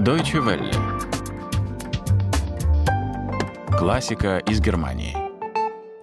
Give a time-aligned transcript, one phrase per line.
[0.00, 0.72] Deutsche Welle.
[3.76, 5.14] Классика из Германии.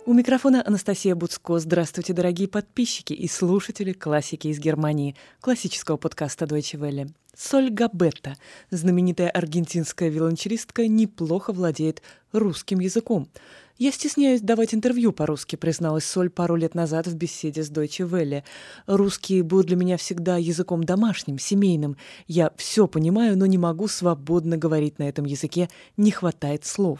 [0.06, 1.58] У микрофона Анастасия Буцко.
[1.58, 7.10] Здравствуйте, дорогие подписчики и слушатели классики из Германии, классического подкаста Deutsche Welle.
[7.36, 8.36] Соль Габетта,
[8.70, 12.04] знаменитая аргентинская виолончелистка, неплохо владеет
[12.34, 13.28] русским языком.
[13.78, 18.44] «Я стесняюсь давать интервью по-русски», призналась Соль пару лет назад в беседе с Deutsche Welle.
[18.88, 21.96] «Русский был для меня всегда языком домашним, семейным.
[22.26, 27.00] Я все понимаю, но не могу свободно говорить на этом языке, не хватает слов».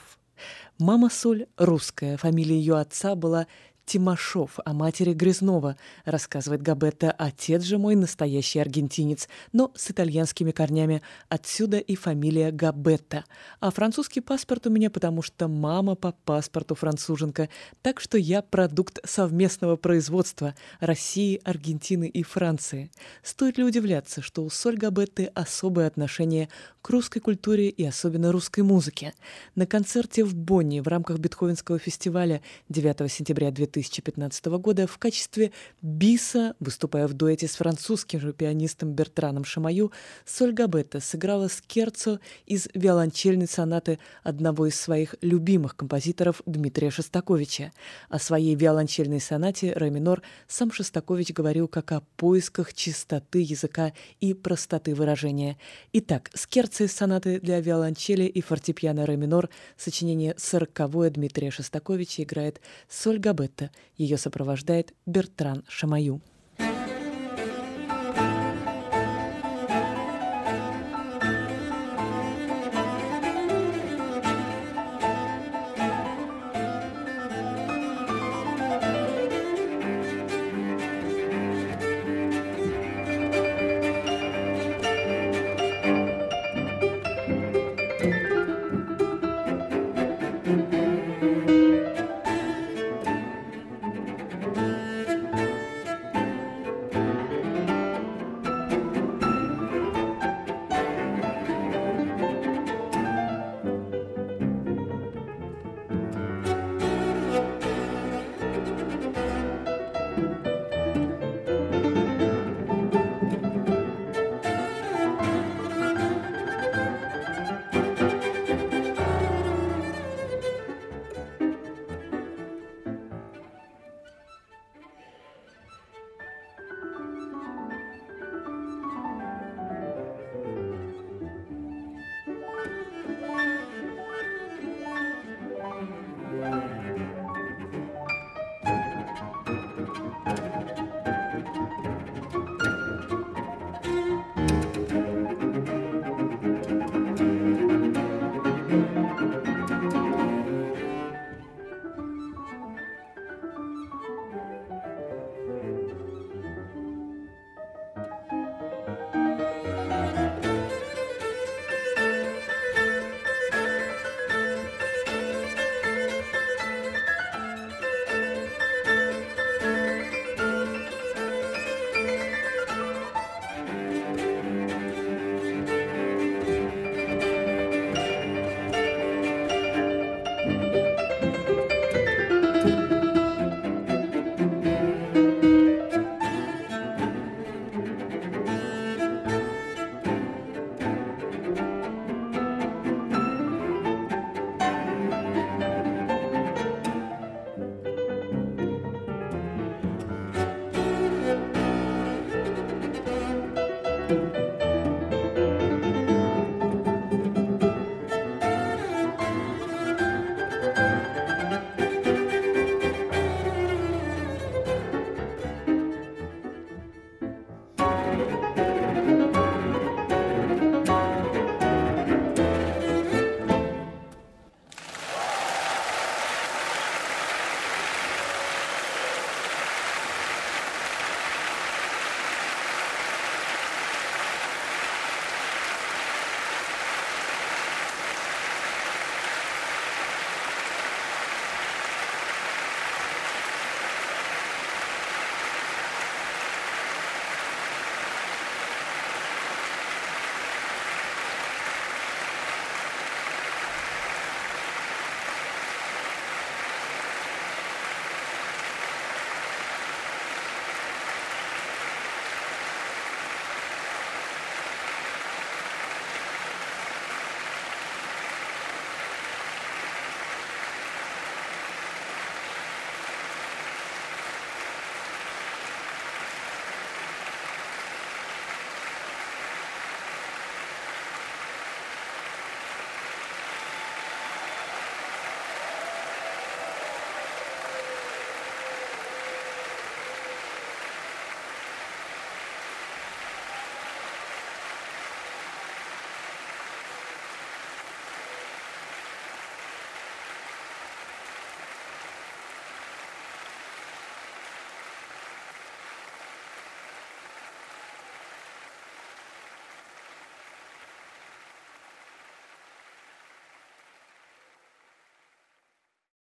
[0.78, 3.48] Мама Соль русская, фамилия ее отца была
[3.88, 7.10] Тимошов, о матери Грязнова, рассказывает Габетта.
[7.10, 11.02] Отец же мой настоящий аргентинец, но с итальянскими корнями.
[11.30, 13.24] Отсюда и фамилия Габетта.
[13.62, 17.48] А французский паспорт у меня, потому что мама по паспорту француженка.
[17.82, 22.92] Так что я продукт совместного производства России, Аргентины и Франции.
[23.24, 26.50] Стоит ли удивляться, что у Соль Габетты особое отношение
[26.82, 29.14] к русской культуре и особенно русской музыке?
[29.56, 35.52] На концерте в Бонне в рамках Бетховенского фестиваля 9 сентября 2000 2015 года в качестве
[35.82, 39.92] биса, выступая в дуэте с французским же пианистом Бертраном Шамаю,
[40.26, 47.72] Соль Габетта сыграла скерцо из виолончельной сонаты одного из своих любимых композиторов Дмитрия Шостаковича.
[48.10, 54.34] О своей виолончельной сонате «Ре минор» сам Шостакович говорил как о поисках чистоты языка и
[54.34, 55.58] простоты выражения.
[55.94, 62.60] Итак, скерцо из сонаты для виолончели и фортепиано «Ре минор» сочинение сороковое Дмитрия Шостаковича играет
[62.90, 66.22] Соль Габетта ее сопровождает Бертран Шамаю.